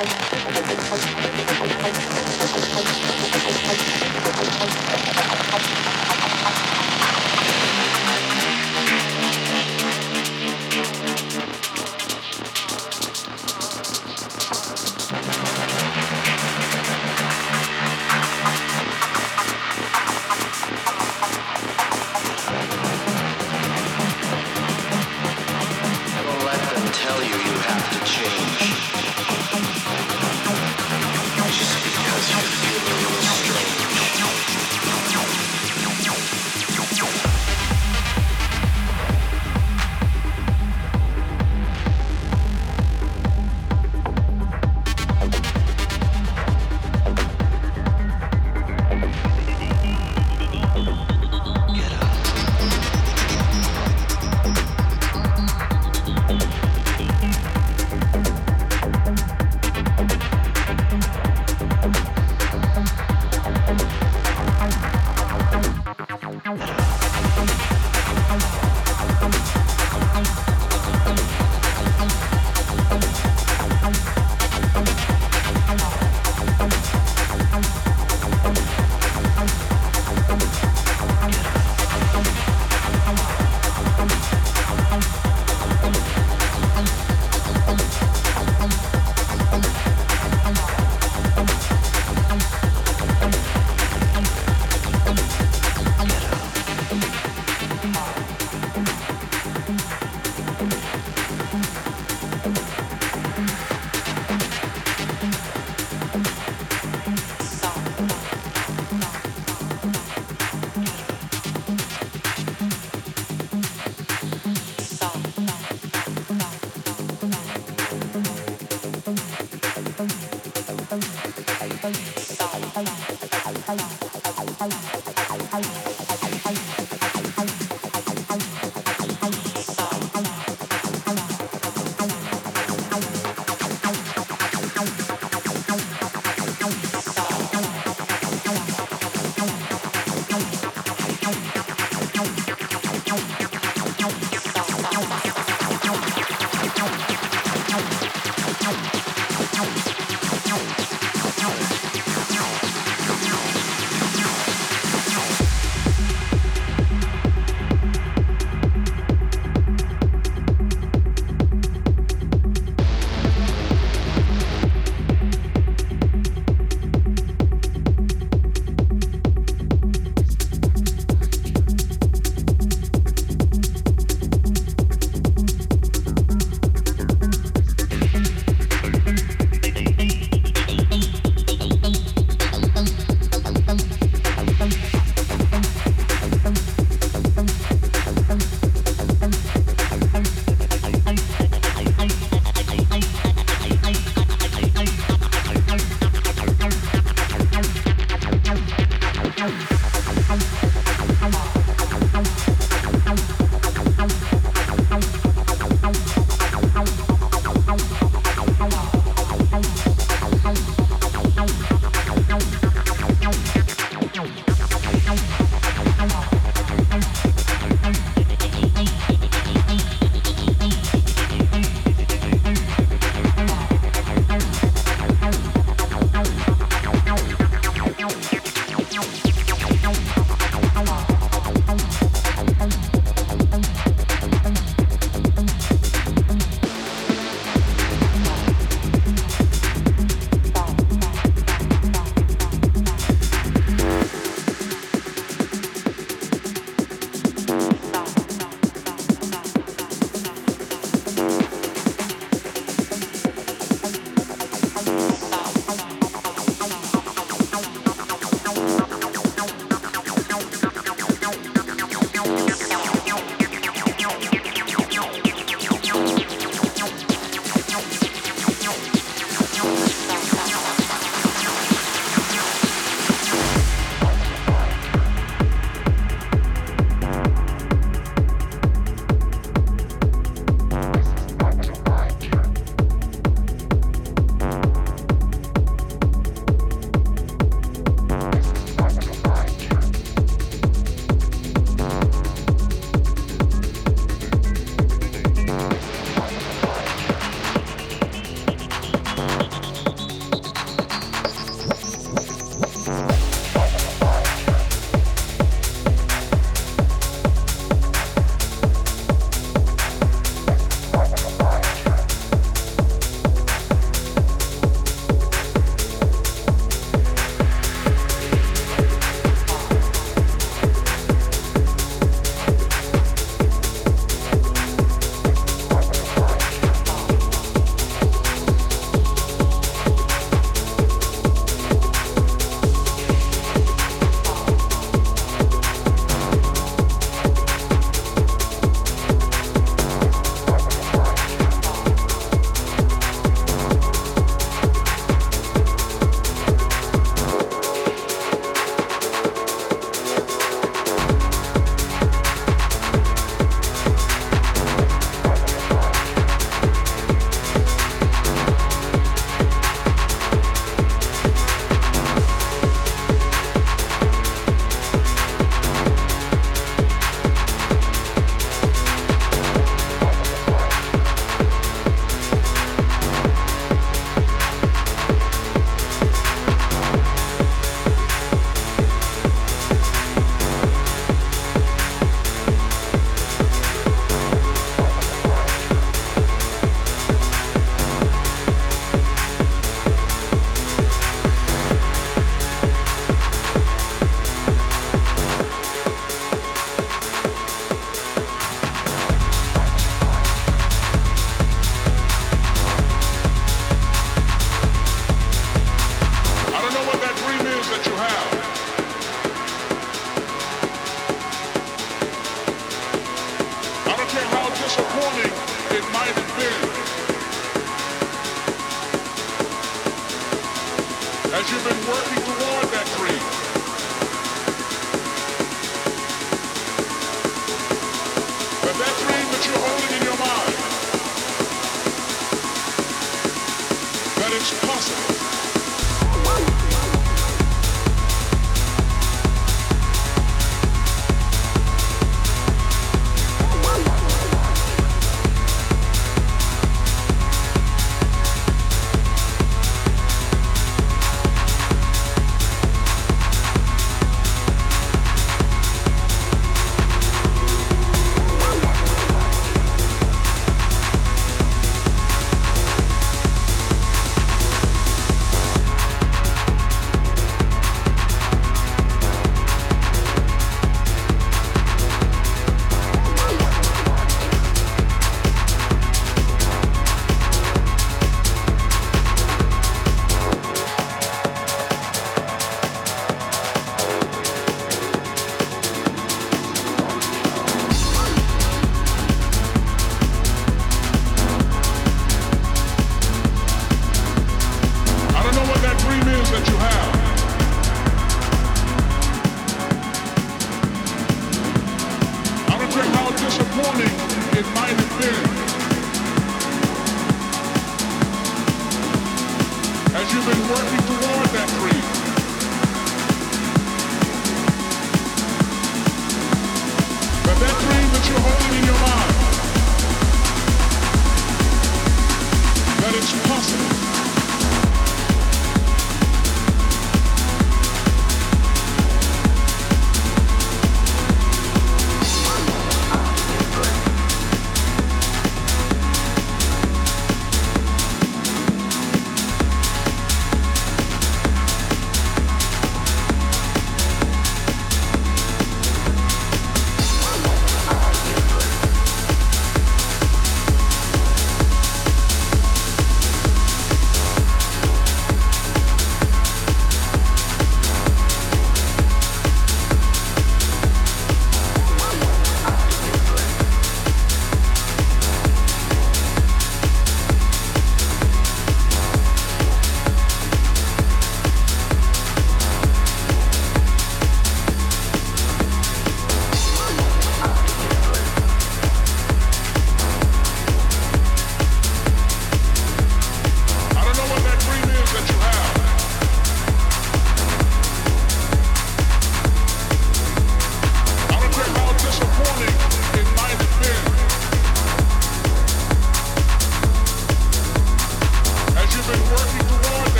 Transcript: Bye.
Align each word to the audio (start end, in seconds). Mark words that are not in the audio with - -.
Bye. 0.00 0.29